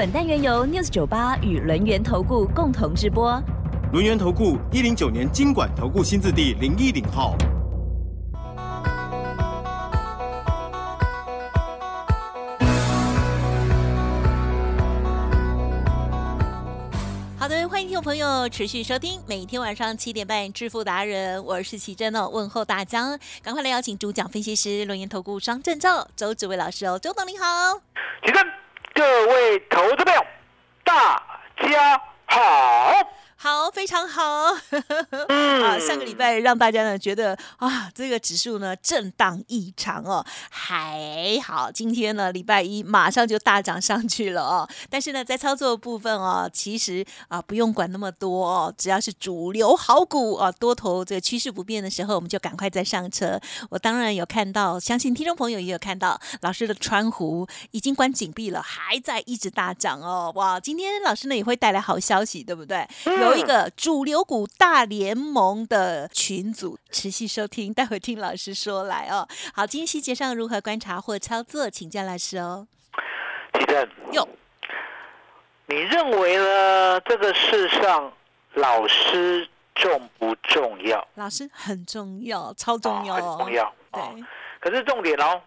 [0.00, 3.38] 本单元由 News 九八与轮源投顾共同直播。
[3.92, 7.36] 轮源投顾一零九年经管投顾新字第零一零号。
[17.38, 27.74] 好的，欢迎听众朋友持续收听每天晚上七点半《致富达人》，我是奇珍哦，问候大家，赶快来邀请主讲分析师轮研投顾双证照周志伟老师哦，周董你好，
[28.24, 28.46] 起身，
[28.92, 30.26] 各位投资朋友，
[30.84, 31.22] 大
[31.62, 32.92] 家好。
[33.42, 34.22] 好，非常好。
[35.28, 44.68] 啊，上个礼拜让大家呢觉得啊，这个指数呢震荡异常哦，还好，今天呢礼拜一马上就大涨上去了哦。
[44.90, 53.40] 但是呢，在操作部分哦，其实啊不用管那么多哦，只要是主流好股啊，多头这个趋势不变的时候，我们就赶快再上车。
[53.70, 60.30] 我当然有看到，相信听众朋友也有看到，老师的川湖已经关紧闭了，还在一直大涨哦。
[60.34, 62.86] 哇，今天老师呢也会带来好消息，对不对？
[63.06, 63.29] 有。
[63.30, 69.26] 有一个主流股大联盟的群组，持续收听，待会听老师说来哦。
[69.54, 72.66] 好，今天细节上如何观察或操作，请教老师哦。
[73.54, 74.28] 奇正，哟，
[75.66, 77.00] 你认为呢？
[77.02, 78.12] 这个世上
[78.54, 81.06] 老师重不重要？
[81.14, 83.72] 老师很重要，超重要，很重要。
[83.92, 84.24] 对，
[84.60, 85.40] 可是重点哦，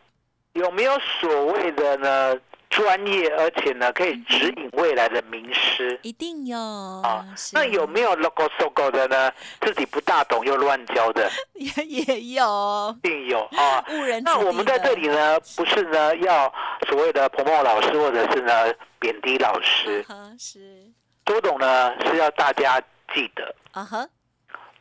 [0.54, 2.40] 有没有所谓的呢？
[2.76, 7.24] 专业，而且呢，可以指引未来的名师，一定有啊。
[7.52, 9.32] 那有没有 logo logo 的呢？
[9.62, 13.86] 自己不大懂又乱教的， 也也有，一定有啊。
[13.90, 16.52] 误人那我们在这里呢，不是呢要
[16.88, 20.04] 所谓的彭茂老师，或者是呢贬低老师，
[20.40, 20.92] 是
[21.24, 22.82] 多懂呢是要大家
[23.14, 24.08] 记得啊哈，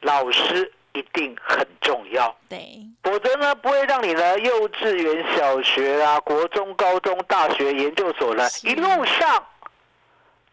[0.00, 0.72] 老师。
[0.95, 9.47] 一定很重要，对，否则呢不会让你呢幼稚园、小学啊、国中、高中、大学、研究所呢一路上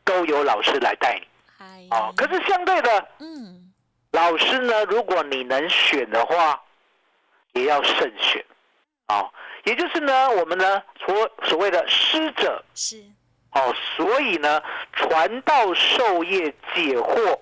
[0.05, 1.19] 都有老师来带
[1.59, 3.71] 你，哦，可是相对的，嗯，
[4.11, 6.61] 老师呢，如果你能选的话，
[7.53, 8.43] 也要慎选，
[9.09, 9.29] 哦，
[9.65, 12.63] 也就是呢，我们呢所所谓的师者。
[12.73, 13.03] 是，
[13.51, 14.61] 哦，所以呢
[14.93, 17.37] 传道授业解惑。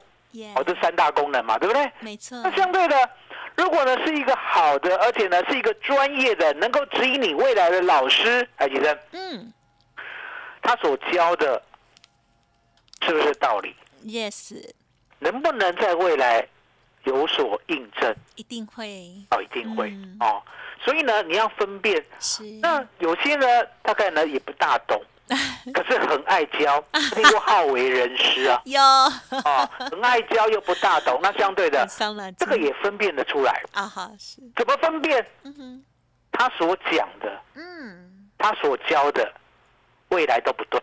[0.55, 1.91] 哦，这三大功能嘛，对不对？
[1.99, 2.39] 没错。
[2.43, 3.09] 那相对的，
[3.55, 9.53] 如果呢是一个好的，而且呢是一个专业的，能够指引你未来的老师，哎，医生，嗯，
[10.61, 11.61] 他所教的，
[13.01, 13.75] 是不是道理
[14.05, 14.53] ？Yes。
[15.19, 16.47] 能不能在未来
[17.05, 18.15] 有所印证？
[18.35, 19.11] 一定会。
[19.31, 19.91] 哦，一定会。
[20.19, 20.43] 哦，
[20.83, 22.05] 所以呢，你要分辨。
[22.19, 22.43] 是。
[22.61, 23.45] 那有些呢，
[23.81, 25.01] 大概呢也不大懂。
[25.73, 26.83] 可是很爱教，
[27.13, 28.61] 听过好为人师啊？
[28.65, 31.85] 有啊，很爱教又不大懂，那相对的，
[32.37, 33.83] 这个也分辨得出来啊。
[33.85, 35.25] 哈，是怎么分辨？
[35.43, 35.83] 嗯哼，
[36.31, 39.31] 他所讲的，嗯，他所教的，
[40.09, 40.79] 未来都不对。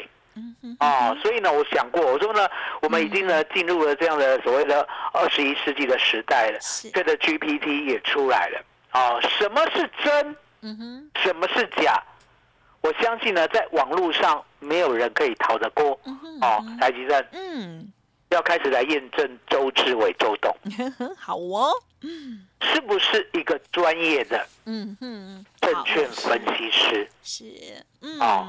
[0.78, 2.48] 啊，所以呢，我想过，我说呢，
[2.82, 6.58] 我们已经呢进入了这样的所谓的二十一世纪的时代了，
[6.92, 8.60] 这个 GPT 也出来了
[8.90, 10.36] 啊，什么是真？
[10.62, 12.02] 嗯哼，什么是假？
[12.84, 15.98] 我相信呢，在网络上没有人可以逃得过
[16.42, 16.62] 哦。
[16.78, 17.90] 台积电，嗯，
[18.28, 20.54] 要开始来验证周志伟周董，
[21.16, 21.72] 好哦，
[22.60, 27.08] 是不是一个专业的嗯哼证券分析师？
[27.22, 27.44] 是，
[28.20, 28.46] 哦，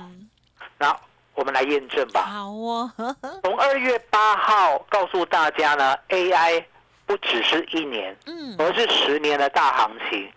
[0.78, 0.94] 那
[1.34, 2.26] 我们来验证吧。
[2.26, 2.92] 好哦，
[3.42, 6.62] 从二月八号告诉大家呢，AI
[7.06, 10.30] 不只是一年，嗯，而是十年的大行情。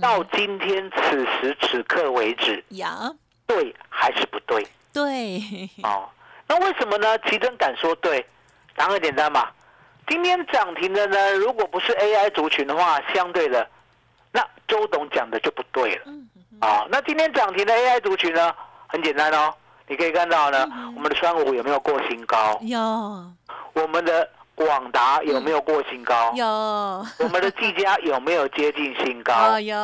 [0.00, 3.14] 到今天此时此刻为止，呀。
[3.46, 4.66] 对还是不对？
[4.92, 5.40] 对
[5.82, 6.08] 哦，
[6.46, 7.18] 那为什么呢？
[7.20, 8.24] 奇珍敢说对，
[8.76, 9.48] 答案很简单嘛。
[10.06, 13.66] 今天涨停的呢，如果不是 AI 族群的话，相对的，
[14.30, 16.04] 那周董讲的就不对了。
[16.60, 18.54] 啊，那今天涨停的 AI 族群呢，
[18.86, 19.52] 很简单哦，
[19.88, 22.58] 你可以看到呢，我们的川股有没有过新高？
[22.62, 22.78] 有。
[23.72, 26.32] 我们的广达有没有过新高？
[26.34, 26.46] 有。
[26.46, 29.58] 我们的技嘉有没有接近新高？
[29.58, 29.74] 有。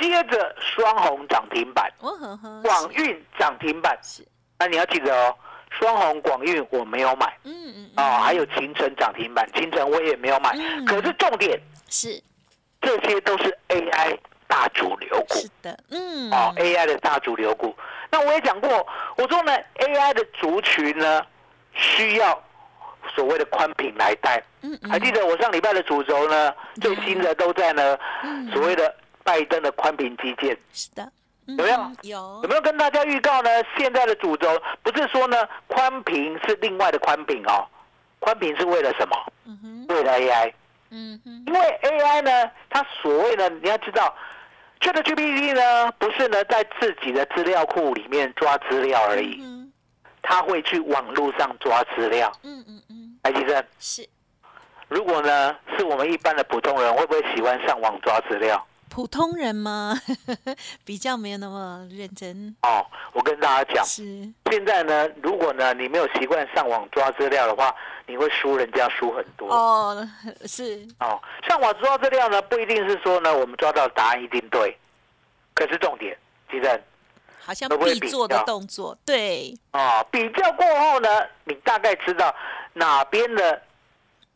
[0.00, 1.90] 接着双红涨停板，
[2.62, 3.98] 广运涨停板，
[4.58, 5.36] 那你要记得哦，
[5.70, 10.52] 双红广运我没有买，嗯嗯，哦，还有秦城涨停板，秦城我也没有买，
[10.86, 12.22] 可是重点是。
[12.80, 14.18] 这些都是 AI
[14.48, 17.72] 大主流股，是的，嗯，哦，AI 的大主流股，
[18.10, 18.84] 那我也讲过，
[19.16, 21.24] 我说呢，AI 的族群呢，
[21.74, 22.42] 需要
[23.14, 24.42] 所谓的宽屏来带。
[24.90, 26.52] 还记得我上礼拜的主轴呢？
[26.80, 27.96] 最新的都在呢，
[28.52, 28.92] 所谓的
[29.24, 30.56] 拜登的宽屏基建。
[30.72, 31.10] 是的，
[31.46, 31.90] 有没有？
[32.02, 32.40] 有。
[32.42, 33.50] 有没有跟大家预告呢？
[33.76, 34.48] 现在的主轴
[34.82, 35.36] 不是说呢，
[35.66, 37.66] 宽屏是另外的宽屏哦，
[38.20, 39.16] 宽屏是为了什么？
[39.88, 40.52] 为了 AI。
[40.90, 41.44] 嗯哼。
[41.46, 44.14] 因为 AI 呢，它所谓的你要知道
[44.80, 49.42] ，ChatGPT 呢，不是呢在自己的资料库里面抓资料而已，
[50.22, 52.30] 它会去网络上抓资料。
[52.42, 53.18] 嗯嗯嗯。
[53.22, 53.64] 白先生。
[53.78, 54.08] 是。
[54.88, 58.66] 如果呢，是我们一般的普通人，会不会喜欢上网抓资料？
[58.92, 59.98] 普通人吗？
[60.84, 62.54] 比较没有那么认真。
[62.60, 62.84] 哦，
[63.14, 67.74] 我跟大家讲，是现在呢，如果呢你没有习惯上网抓资料的话，
[68.06, 69.48] 你会输人家输很多。
[69.50, 70.06] 哦，
[70.44, 71.18] 是哦，
[71.48, 74.76] 上网抓资料呢，不一定是说呢我们抓到答案一定对，
[75.54, 76.14] 可是重点，
[76.50, 76.82] 其实
[77.40, 79.56] 好像必做的动作，对。
[79.72, 81.08] 哦，比较过后呢，
[81.44, 82.34] 你大概知道
[82.74, 83.62] 哪边的。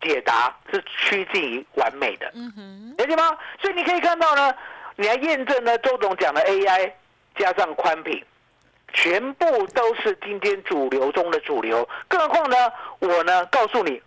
[0.01, 2.27] 解答是趋近于完美的，
[2.99, 3.37] 了解吗？
[3.61, 4.55] 所以你可以看到呢，
[4.97, 6.93] 你来验证呢，周总讲的 AI
[7.37, 8.23] 加上宽屏，
[8.93, 11.89] 全部都是今天主流中的主流。
[12.09, 12.57] 更何况呢，
[12.99, 14.01] 我呢告诉你，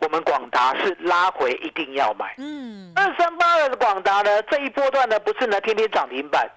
[0.00, 2.34] 我们广达是拉回一定要买。
[2.38, 6.50] 嗯，二三八二的广达呢，这一波段呢不是呢天天涨停板，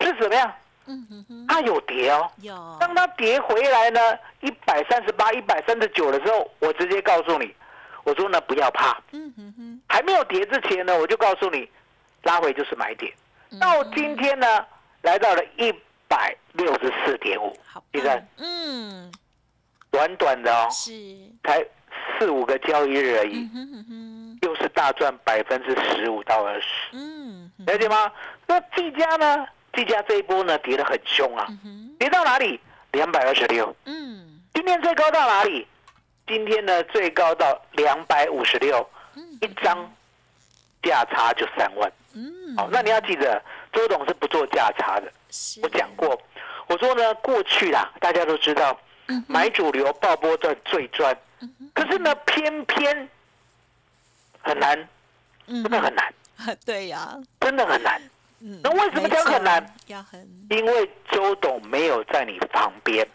[0.00, 0.52] 是怎么样？
[0.86, 2.30] 嗯哼哼，它有跌哦。
[2.42, 2.76] 有。
[2.78, 4.00] 当它跌回来呢，
[4.40, 7.54] 一百三十八、一百三十九的时候，我直接告诉你。
[8.08, 8.98] 我说呢，不要怕。
[9.12, 11.68] 嗯哼哼，还没有跌之前呢，我就告诉你，
[12.22, 13.12] 拉回就是买点。
[13.60, 14.46] 到今天呢，
[15.02, 15.70] 来到了一
[16.08, 17.54] 百六十四点五，
[17.92, 19.12] 第三，嗯，
[19.90, 20.92] 短短的哦，是，
[21.44, 21.62] 才
[22.18, 23.46] 四五个交易日而已，
[24.40, 28.10] 又是大赚百分之十五到二十，嗯，了解吗？
[28.46, 29.46] 那技嘉呢？
[29.74, 31.46] 技嘉这一波呢，跌得很凶啊，
[31.98, 32.58] 跌到哪里？
[32.92, 35.66] 两百二十六，嗯，今天最高到哪里？
[36.28, 38.86] 今天呢，最高到两百五十六，
[39.40, 39.90] 一张
[40.82, 41.90] 价差就三万。
[42.14, 43.42] 嗯，好，那你要记得，
[43.72, 45.10] 周董是不做价差的。
[45.62, 46.20] 我讲过，
[46.66, 48.78] 我说呢，过去啦，大家都知道，
[49.26, 51.16] 买主流爆波段最赚。
[51.72, 53.08] 可是呢，偏偏
[54.42, 54.88] 很难，
[55.46, 56.14] 真的很难。
[56.66, 58.00] 对呀，真的很难。
[58.62, 59.74] 那为什么讲很难？
[60.50, 63.06] 因为周董没有在你旁边。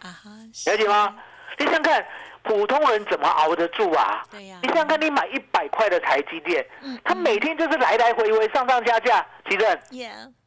[0.66, 1.16] 了解吗？
[1.58, 2.04] 你想看。
[2.44, 4.22] 普通人怎么熬得住啊？
[4.30, 6.64] 对呀，你想看你买一百块的台积电，
[7.02, 9.66] 他每天就是来来回回上上下下，奇正，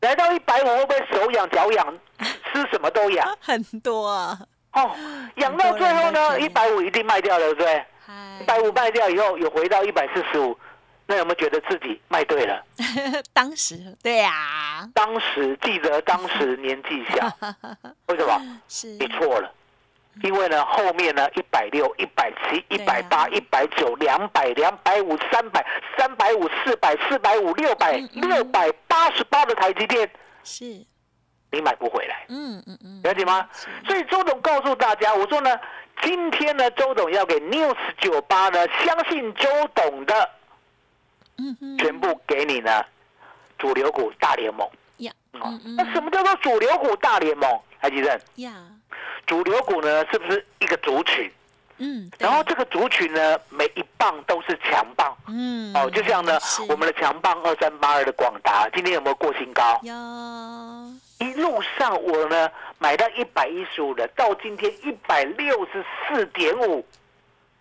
[0.02, 3.28] 来到一百五会不会手痒脚痒，吃什么都痒？
[3.42, 4.40] 很多啊，
[4.74, 4.92] 哦，
[5.38, 7.86] 养到最后呢，一百五一定卖掉了，对不对？
[8.40, 10.56] 一百五卖掉以后，有回到一百四十五，
[11.08, 12.64] 那有没有觉得自己卖对了？
[13.34, 17.28] 当时，对呀，当时记得当时年纪小，
[18.06, 18.40] 为什么？
[18.70, 19.52] 是你错了。
[20.24, 25.66] 因为呢，后面呢，一百六、一百七、一百八、一百九、两百、两百五、三百、
[25.98, 30.10] 三百五、四百、四百五、六百、六百八十八的台积电，
[30.44, 30.66] 是，
[31.52, 32.26] 你买不回来。
[32.30, 33.48] 嗯嗯嗯，了解吗？
[33.86, 35.56] 所以周董告诉大家，我说呢，
[36.02, 40.30] 今天呢，周董要给 News 九八呢，相信周董的，
[41.38, 42.84] 嗯嗯，全部给你呢，
[43.60, 44.68] 主流股大联盟。
[44.98, 47.62] 呀，那什么叫做主流股大联盟？
[47.80, 48.20] 台积电。
[48.38, 48.52] 呀。
[49.26, 51.32] 主流股呢，是不是一个族群？
[51.80, 55.16] 嗯，然后这个族群呢，每一棒都是强棒。
[55.28, 59.80] 嗯，哦，就像呢，我们的强棒二三八二的广达，今天有没有过新高？
[59.84, 59.94] 有。
[61.20, 66.86] 一路上我呢买到一百一十五的，到今天一百六十四点五，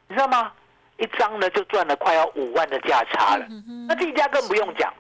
[0.09, 0.53] 你知道吗？
[0.99, 3.47] 一张呢就赚了快要五万的价差了。
[3.87, 4.93] 那这家更不用讲，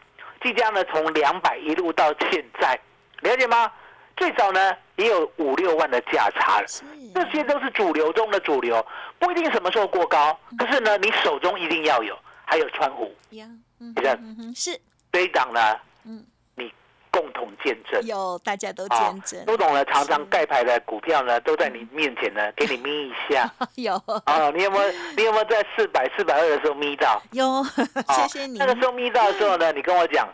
[0.43, 2.79] 这家呢从两百一路到现在，
[3.21, 3.73] 了解吗？
[4.17, 6.67] 最早呢也有五六万的价差了，
[7.15, 8.85] 这些都是主流中的主流，
[9.19, 14.19] 不一定什么时候过高，可是呢你手中一定要有，还有川股，你看
[14.55, 14.79] 是。
[15.13, 15.61] 这一档呢，
[16.05, 16.23] 嗯，
[16.57, 16.71] 你
[17.11, 23.95] 共同见证，有大家都见证，都懂了，常常盖牌的股票呢都在你面前呢， 给你眯一下，有。
[24.25, 27.23] 啊，你有没有你有没有在四百四百二的时候眯到？
[27.33, 27.65] 有，
[28.11, 28.59] 谢谢你。
[28.59, 30.29] 那个时候眯到的时候呢，你跟我讲，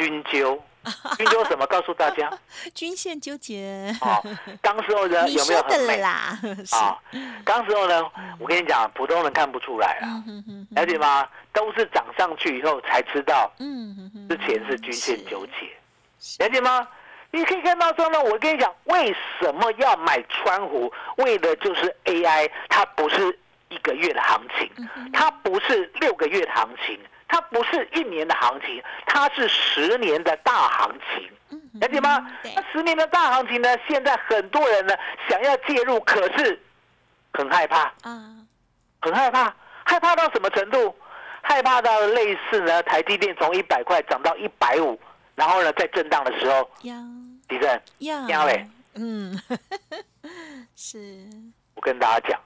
[0.00, 0.62] 军纠。
[1.18, 1.66] 均纠什么？
[1.66, 2.32] 告诉大家，
[2.74, 3.94] 均线纠结。
[4.00, 4.16] 哦，
[4.62, 6.38] 当时候呢有没有很美啦？
[6.72, 6.96] 啊，
[7.44, 8.02] 当时候呢，
[8.38, 10.24] 我跟你讲，普通人看不出来啊，
[10.70, 11.28] 了解吗？
[11.52, 16.88] 都是涨上去以后才知道，嗯，之前是均线纠结，了解吗？
[17.30, 20.90] 你可以看到说呢，我跟你讲，为什么要买川湖？
[21.18, 23.38] 为的就是 AI，它不是
[23.68, 26.98] 一个月的行情，它不是六个月的行情。
[27.30, 31.30] 它不是一年的行情，它是十年的大行情，
[31.80, 32.28] 了解吗？
[32.42, 33.68] 那十年的大行情呢？
[33.88, 34.94] 现在很多人呢
[35.28, 36.60] 想要介入，可是
[37.32, 37.82] 很害怕。
[38.02, 38.34] 啊，
[39.00, 40.92] 很害怕，害怕到什么程度？
[41.42, 45.00] 害怕到类似呢，台积电从一百块涨到一百五，
[45.36, 46.68] 然后呢，在震荡的时候，
[47.48, 49.40] 地震，呀，嘞，嗯，
[50.74, 51.24] 是。
[51.74, 52.40] 我跟大家讲，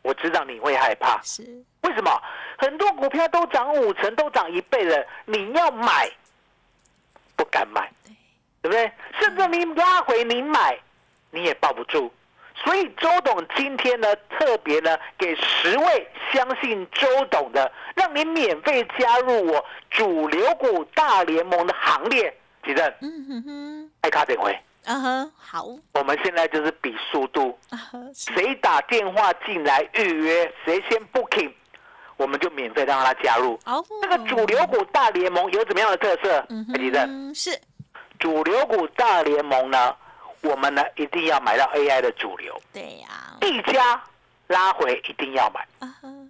[0.00, 2.22] 我知道你会害怕，是为什么？
[2.58, 6.10] 很多股票都涨五成，都涨一倍了，你要买，
[7.36, 7.90] 不敢买，
[8.60, 8.90] 对不对？
[9.20, 10.78] 甚至你拉回你买，
[11.30, 12.12] 你也抱不住。
[12.54, 22.32] 所以周董今天呢，特别呢，给十位相信周董的，让你免费加入我主流股大联盟的行列。
[22.64, 25.66] 记得，嗯哼哼，爱卡点回，嗯哼，好。
[25.94, 27.58] 我们现在就是比速度，
[28.14, 31.52] 谁打电话进来预约，谁先 booking，
[32.22, 33.58] 我们就免费让他加入。
[33.66, 36.46] 哦，这个主流股大联盟有怎么样的特色？
[36.68, 37.60] 李正，是
[38.18, 39.94] 主流股大联盟呢。
[40.42, 43.08] 我们呢一定要买到 AI 的主流，对呀。
[43.40, 44.00] 一家
[44.48, 45.64] 拉回一定要买，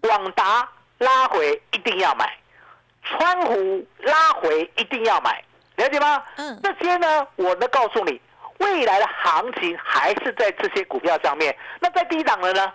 [0.02, 0.68] 广达
[0.98, 2.30] 拉回一定要买，
[3.02, 5.42] 川湖拉回一定要买，
[5.76, 6.22] 了解吗？
[6.36, 6.60] 嗯。
[6.62, 8.20] 这些呢，我呢告诉你，
[8.58, 11.56] 未来的行情还是在这些股票上面。
[11.80, 12.72] 那在低档的呢？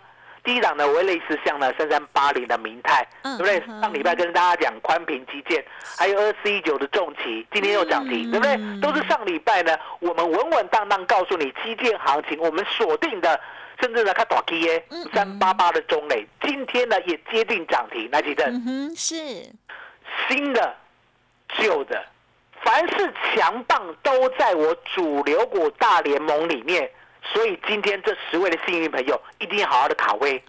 [0.48, 3.60] 第一档呢，为类似像呢三三八零的明泰，对不对？
[3.82, 5.62] 上礼拜跟大家讲宽屏基建，
[5.98, 8.58] 还有二四一九的重旗，今天又涨停，对不对？
[8.80, 13.38] 都是上礼拜呢，我们稳稳当当告诉你基建行情，我们锁定的，
[13.82, 18.96] 甚至呢看短 K 耶三八八的中磊，今天呢也接近涨停，来几阵？
[18.96, 19.16] 是
[20.30, 20.74] 新的、
[21.60, 22.02] 旧的，
[22.64, 26.90] 凡是强棒都在我主流股大联盟里面。
[27.34, 30.40] 所以今天这十位的幸运朋友一定要好好的卡位，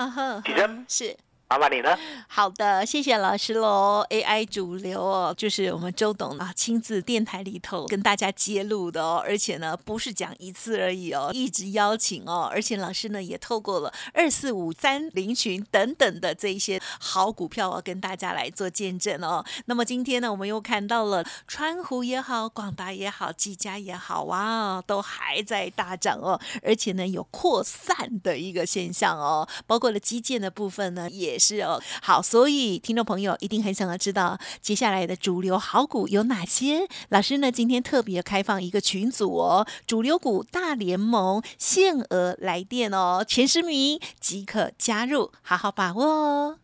[0.44, 1.16] 起身是。
[1.50, 1.96] 麻烦你呢？
[2.28, 4.04] 好的，谢谢老师喽。
[4.10, 19.42] AI 主流哦，就是我们周董啊亲自电台里头跟大家揭露的哦，而且呢不是讲一次而已哦，一直邀请哦，而且老师呢也透过了二四五三零群等等的这一些好股票哦，跟大家来做见证哦。
[19.64, 31.37] 那么今天呢，我们又看到了川湖也好，广达也好，技嘉也好哇，都还在大涨哦，而且呢有扩散的一个现象哦，包括了基建的部分呢也。
[31.38, 36.88] 是哦，好，所以听众朋友一定很想要知道接下来的主流好股有哪些。
[37.10, 46.58] 老师呢，今天特别开放一个群组哦，主流股大联盟限额来电哦，前十名即可加入，好好把握哦。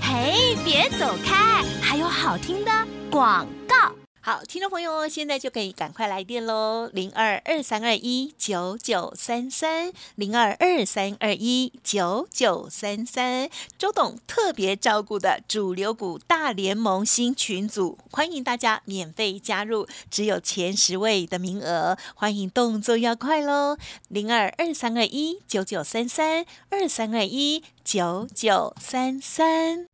[0.00, 2.70] 嘿，别走开，还有好听的
[3.10, 4.03] 广告。
[4.26, 13.50] 好，听众朋友，现在就可以赶快来电喽，零二二三二一九九三三，零二二三二一九九三三。
[13.76, 23.76] 周董特别照顾的主流股大联盟新群组，欢迎大家免费加入，只有前十位的名额，欢迎动作要快喽，
[24.08, 29.93] 零二二三二一九九三三，二三二一九九三三。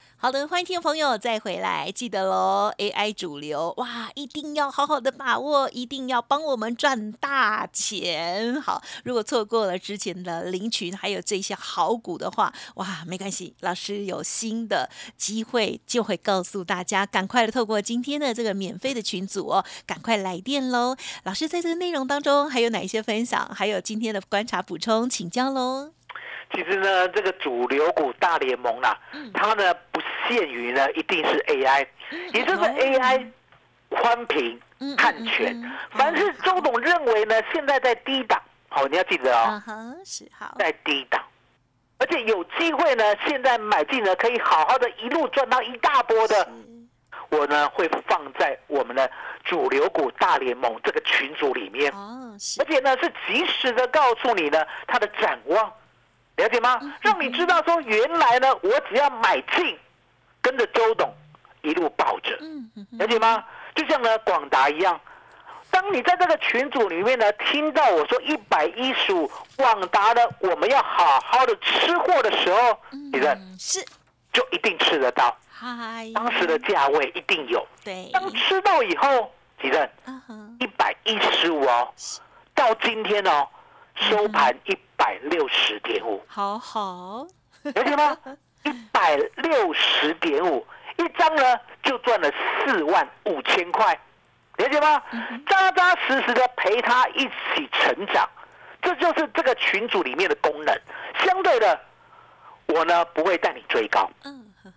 [0.23, 8.61] 好的，欢迎听众朋友再回来，记得喽，AI 主流哇，一定要好好的把握，一定要帮我们赚大钱。
[8.61, 14.87] 好，如果错过了之前的林群还有这些好股的话，哇，没关系，老师有新的
[15.17, 20.95] 机会就会告诉大家，赶快的透过今天的这个免费的群组哦，赶快来电喽。
[21.23, 23.49] 老师在这个内容当中还有哪一些分享？
[23.55, 25.93] 还有今天的观察补充，请教喽。
[26.53, 28.97] 其实呢，这个主流股大联盟啦，
[29.33, 31.87] 它呢不限于呢一定是 AI，
[32.33, 33.25] 也就是 AI
[33.89, 34.59] 宽屏
[34.97, 35.55] 看全，
[35.91, 39.61] 凡是周董认为呢，现在在低档，好，你要记得哦，
[40.03, 41.21] 是好，在低档，
[41.97, 46.47] 而且有机会呢，现在买进呢，可以好好的一路赚到一大波的，
[47.29, 49.09] 我呢会放在我们的
[49.43, 55.71] 主流股大联盟这个群组里面，哦，而且呢是及时的告诉你呢它的展望。
[56.41, 56.79] 了解吗？
[57.01, 59.77] 让你知道说，原来呢，我只要买进，
[60.41, 61.13] 跟着周董
[61.61, 62.35] 一路抱着，
[62.97, 63.43] 了解吗？
[63.75, 64.99] 就像呢广达一样，
[65.69, 73.85] 当你在这个群组里面呢，听到我说一百一十五广达的，我们要好好的吃货的时候，你的是
[74.33, 75.37] 就一定吃得到。
[75.51, 77.63] 嗨，当时的价位一定有。
[77.83, 79.31] 对，当吃到以后，
[79.61, 79.87] 几任？
[80.59, 81.93] 一百一十五哦，
[82.55, 83.47] 到今天哦。
[83.95, 87.25] 收盘一百六十点五，好好，
[87.63, 88.17] 了解吗？
[88.63, 90.65] 一百六十点五
[90.97, 93.99] 一张呢，就赚了四万五千块，
[94.57, 95.01] 了解吗？
[95.47, 98.27] 扎扎实实的陪他一起成长，
[98.81, 100.75] 这就是这个群组里面的功能。
[101.23, 101.79] 相对的，
[102.67, 104.09] 我呢不会带你追高，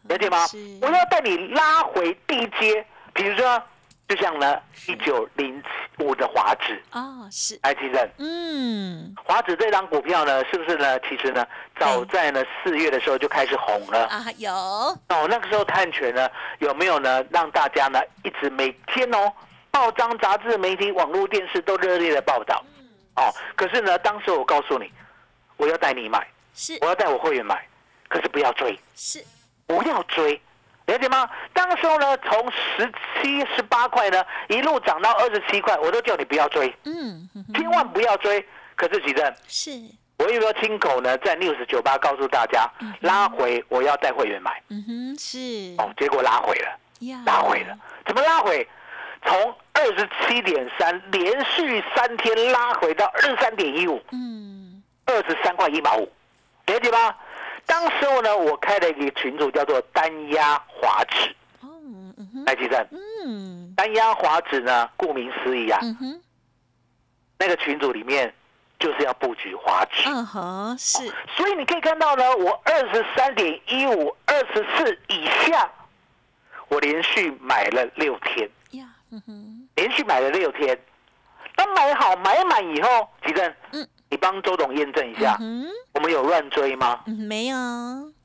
[0.08, 0.38] 了解吗？
[0.82, 3.62] 我要带你拉回低阶，比如说。
[4.06, 5.62] 就像呢，一九零
[5.98, 7.58] 五的华指哦，是。
[7.62, 11.00] 埃及人，嗯，华指这张股票呢，是不是呢？
[11.00, 11.46] 其实呢，
[11.78, 14.04] 早在呢四月的时候就开始红了。
[14.06, 14.52] 啊，有。
[14.52, 17.24] 哦，那个时候探权呢，有没有呢？
[17.30, 19.32] 让大家呢一直每天哦，
[19.70, 22.62] 报章、杂志、媒体、网络、电视都热烈的报道，
[23.16, 24.92] 哦，可是呢，当时我告诉你，
[25.56, 27.66] 我要带你买，是，我要带我会员买，
[28.08, 29.24] 可是不要追，是，
[29.66, 30.38] 不要追。
[30.86, 31.28] 了解吗？
[31.52, 38.46] 当时候呢，从十七、十八块呢，一路涨到二十七块，我都叫你不要追，嗯，千万不要追。
[38.76, 39.70] 可是几阵是，
[40.18, 41.16] 我有没有亲口呢？
[41.18, 46.78] 在 news 酒吧告诉大家，拉回我要带会员买，嗯哼，是哦，结果拉回了，
[47.24, 48.66] 拉回了，怎么拉回？
[49.26, 56.12] 从二十七点三连续三天拉回到二十三点一五，嗯，二十三块一毛五，
[56.66, 57.14] 了解吗？
[57.66, 61.34] 当时候呢，我开了一个群组，叫做单压华指。
[61.60, 61.68] 哦，
[62.46, 62.86] 来记正。
[63.24, 65.80] 嗯，单压华指呢，顾名思义啊，
[67.38, 68.32] 那个群组里面
[68.78, 70.08] 就是要布局华指。
[70.08, 71.12] 嗯哼，是。
[71.36, 75.70] 所以你可以看到呢，我二十三点一五、二十四以下，
[76.68, 78.48] 我连续买了六天。
[78.72, 80.78] 呀，嗯哼，连续买了六天。
[81.56, 83.88] 当买好买满以后，吉正，嗯。
[84.14, 85.36] 你帮周董验证一下，
[85.92, 87.00] 我们有乱追吗？
[87.04, 87.56] 没有。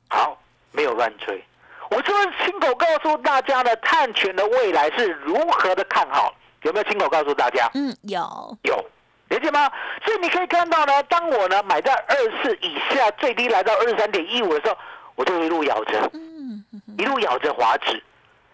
[0.08, 1.44] 好，没有乱追。
[1.90, 6.32] 我就是亲口告诉大家的，碳权的未来是如何的看好，
[6.62, 7.68] 有没有亲口告诉大家？
[7.74, 8.20] 嗯，有。
[8.62, 8.84] 有，
[9.30, 9.68] 理解吗？
[10.04, 14.78] 所以你可以看到呢，当我呢买在二四以下，最低来到二十三点一五的时候，
[15.16, 16.64] 我就一路咬着，嗯，
[16.98, 18.00] 一路咬着华指。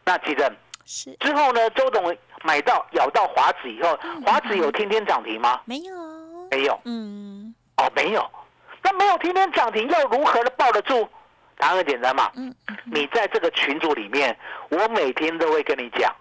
[0.06, 0.50] 那记得
[0.86, 5.60] 是之后呢，周董买到咬到华指以后，华指有天天涨停吗？
[5.66, 5.94] 没有。
[6.56, 8.30] 没有，嗯，哦，没有，
[8.82, 11.06] 那没有天天涨停，又如何的抱得住？
[11.58, 14.36] 答案很简单嘛，嗯，你在这个群组里面，
[14.70, 16.14] 我每天都会跟你讲，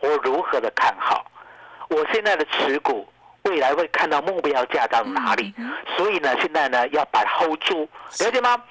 [0.00, 1.24] 我如何的看好，
[1.88, 3.06] 我现在的持股
[3.42, 5.54] 未来会看到目标价到哪里，
[5.96, 7.88] 所以呢，现在呢要把它 hold 住，
[8.20, 8.62] 了解吗？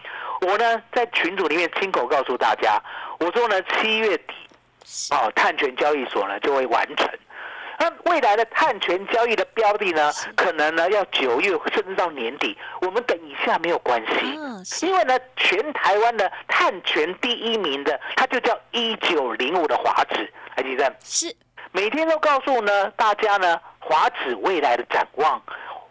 [0.42, 2.82] 我呢在群组里面亲口告诉大家，
[3.20, 4.34] 我说呢七月底，
[5.12, 7.08] 哦，碳权交易所呢就会完成。
[7.80, 20.96] 那未来的碳权交易的标的呢，可能呢要九月甚至到年底，我们等一下没有关系，因为呢全台湾的碳权第一名的，它就叫一九零五的华指，还记得？
[21.04, 21.36] 是，
[21.72, 25.42] 每天都告诉呢大家呢华指未来的展望，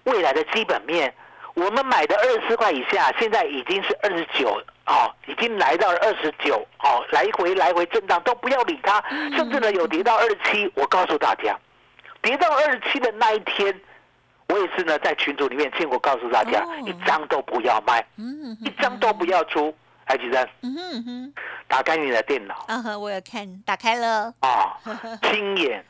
[0.05, 1.12] 未来的基本面，
[1.55, 4.61] 我们买的二十四块以下，现在已经是二十九。
[4.85, 9.01] 哦，已经来到了二十九，哦，来回来回震荡都不要理它，
[9.37, 10.68] 甚至呢有跌到二十七。
[10.75, 11.57] 我告诉大家。
[12.22, 13.78] 跌到二十七的那一天，
[14.48, 18.06] 我也是呢，在群组里面见过，告诉大家一张都不要卖，
[18.61, 19.74] 一张都不要出。
[20.04, 20.48] 还记得？
[21.68, 22.64] 打开你的电脑。
[22.68, 24.35] 嗯哼，我有看，打开了。
[24.40, 24.76] 啊，
[25.22, 25.85] 亲眼，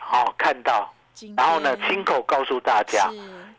[0.00, 0.92] 好看到，
[1.36, 3.10] 然后呢，亲口告诉大家，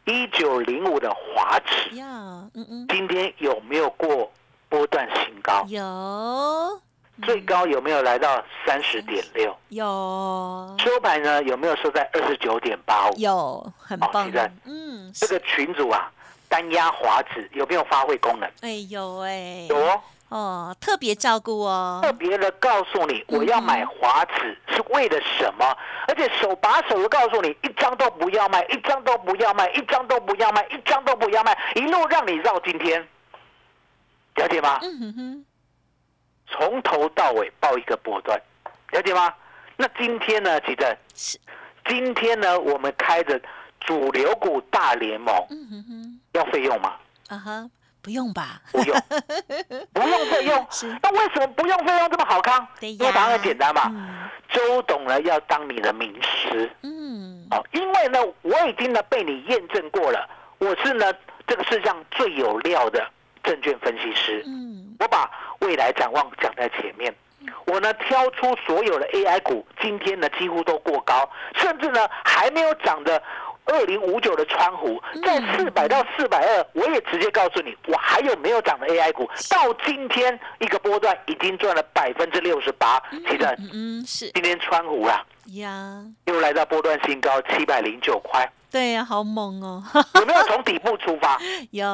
[0.06, 4.30] 一九零五的华指，嗯嗯，今天有没有过
[4.68, 5.64] 波段新高？
[5.68, 6.82] 有。
[7.22, 9.56] 最高有没有来到三十点六？
[9.70, 10.76] 有。
[10.80, 11.42] 收盘呢？
[11.44, 13.14] 有没有收在二十九点八五？
[13.18, 14.32] 有，很棒。
[14.66, 16.12] 嗯，这个群主啊，
[16.50, 18.50] 单压华子有没有发挥功能？
[18.62, 19.68] 哎，有哎。
[19.70, 20.02] 有哦。
[20.30, 22.00] 哦，特别照顾哦。
[22.02, 24.34] 特别的告诉你，我要买华子
[24.70, 25.78] 是为了什么？
[26.08, 33.08] 而且手把手的告诉你，一张都不要卖，一张都不要卖，一张都不要卖，一张都不要卖，一路让你绕今天，
[34.36, 34.80] 了解吗？
[34.82, 35.46] 嗯哼哼。
[36.48, 38.40] 从头到尾报一个波段，
[38.92, 39.34] 了解吗？
[39.76, 40.60] 那今天呢？
[40.62, 41.40] 奇正是
[41.86, 42.60] 今天呢？
[42.60, 43.42] 我们开着
[43.80, 46.94] 主流股大联盟，嗯哼哼，要费用吗？
[47.30, 47.70] 啊哈，
[48.02, 48.62] 不用吧？
[48.72, 48.96] 不用，
[49.94, 50.68] 不用费用。
[50.70, 52.68] 是那为什么不用费用这么好康？
[52.82, 53.92] 因为答案很简单嘛。
[54.50, 60.30] 周董呢要当你的名师，嗯，哦，因为呢我已经呢被你验证过了，
[60.60, 61.12] 我是呢
[61.48, 63.04] 这个世上最有料的
[63.44, 65.30] 证券分析师，嗯，我把。
[65.60, 67.16] 未来展望讲在前面，
[67.68, 73.24] 我呢挑出所有的 AI 股，今天呢几乎都过高，甚至呢还没有涨的，
[73.66, 79.30] 二零五九的川湖，在四百到四百二，我也直接告诉你，我还有没有涨的 AI 股？
[79.50, 85.24] 到今天一个波段已经赚了百分之六十八，其实嗯是今天川湖啊
[85.56, 88.50] 呀，又来到波段新高七百零九块。
[88.70, 89.84] 对呀，好猛哦！
[90.16, 91.38] 有没有从底部出发？
[91.70, 91.86] 有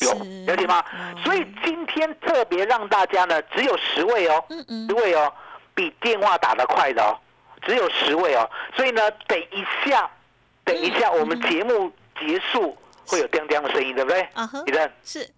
[0.00, 0.12] 有
[0.46, 0.82] 了解吗？
[1.24, 5.32] 所以今天特别让大家呢，只有十位哦，嗯嗯十位哦，
[5.74, 7.16] 比电话打得快的哦，
[7.62, 8.50] 只有十位哦。
[8.76, 10.10] 所以呢，等一下，
[10.64, 14.20] 等一下，我们节目结束会有叮叮的声音，对不对？
[14.34, 15.28] 啊哈，李正是，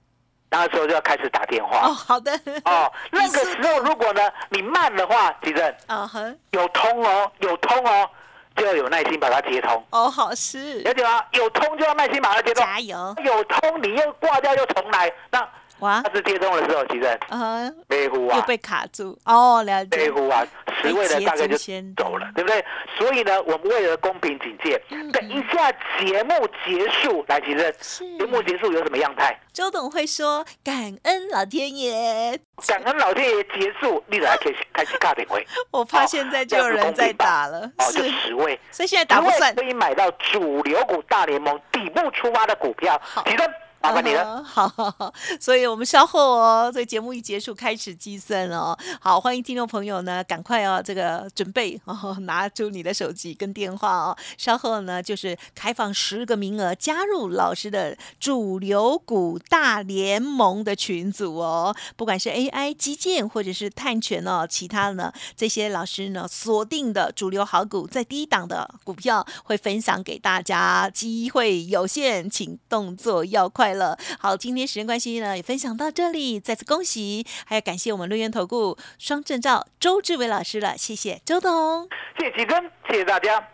[0.51, 1.93] 那个时候就要开始打电话哦。
[1.93, 2.33] 好的
[2.65, 6.21] 哦， 那个时候如果呢你慢的话，李正啊哈，
[6.53, 8.09] 有通哦，有通哦。
[8.57, 11.23] 就要有耐心把它接通哦，好是，了解吗？
[11.33, 13.15] 有通就要耐心把它接通，加油！
[13.23, 15.47] 有通你又挂掉又重来，那
[15.81, 19.97] 哇，它是接通的时候，其实啊，北湖啊，又被卡住哦，了解。
[19.97, 20.43] 北湖啊，
[20.81, 21.57] 十位的大概就
[21.95, 22.65] 走了，对不对？
[22.97, 24.81] 所以呢，我们为了公平警戒，
[25.13, 27.75] 等一下节目结束，来，其实
[28.19, 29.39] 节目结束有什么样态？
[29.53, 32.41] 周董会说感恩老天爷。
[32.67, 35.47] 感恩老天爷结束，立刻 开始开始卡点位。
[35.71, 39.55] 我怕现在就有人在打了，哦，就十位，所以现在打不算。
[39.55, 43.47] 可以买到主流股大联盟底部出发的股票，其中。
[43.81, 44.69] 麻烦你了，好，
[45.41, 48.77] 所以我们稍后哦，这节目一结束开始计算哦。
[49.01, 54.17] 好，欢迎听众朋友呢，赶快哦，这个准备哦，拿出你的手机跟电话哦。
[54.37, 61.73] 稍后呢，就是开放十个名额加入老师的主流股大联盟的群组哦。
[61.95, 73.76] 不管是 AI 基建或者是碳权哦，其他呢这些老师呢锁定的主流好股，在低档的股票会分享给大家，机会有限，请动作要快。
[73.77, 83.49] 了，好，今天时间关系呢，也分享到这里，再次恭喜，还要感谢我们陆源投顾双证照周志伟老师了，谢谢周董，谢谢吉根，谢谢大家，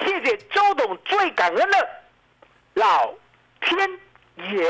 [0.00, 1.88] 谢谢周董，最感恩的
[2.74, 3.14] 老
[3.60, 3.88] 天
[4.52, 4.66] 爷。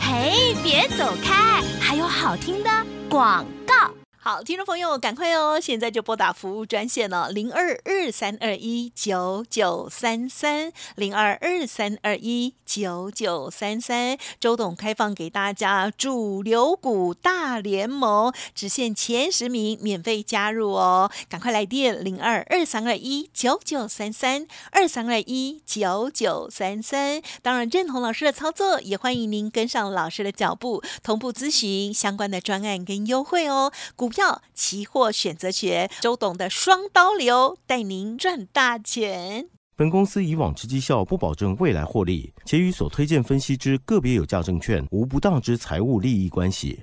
[0.00, 2.70] 嘿，别走开，还有好听的
[3.08, 3.55] 广告。
[4.26, 5.60] 好，听众朋友，赶快哦！
[5.60, 14.18] 现在就拨打服务专线了，零二二三二一九九三三，零二二三二一九九三三。
[14.40, 21.08] 周董开放给大家主流股大联盟，只限前十名免费加入哦！
[21.28, 27.22] 赶快来电零二二三二一九九三三二三二一九九三三。
[27.42, 33.72] 当然，认同老师的操作，也欢迎您跟上老师的脚步，同步咨询相关的专案跟优惠哦。
[33.94, 34.10] 股。
[34.16, 39.50] 票、期货、选择学，周董的双刀流带您赚大钱。
[39.76, 46.82] 本公司以往之绩效不保证未来获利，且与所推荐分析之个别有价证券无不当之财务利益关系。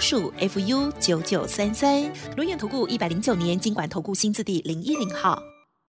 [0.00, 2.02] 鼠 fu 九九三三。
[2.36, 5.53] 轮眼投顾一百零九年经管投顾新字第零一零号。